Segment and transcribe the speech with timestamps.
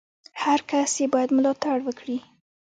[0.43, 2.17] هر کس ئې بايد ملاتړ وکي!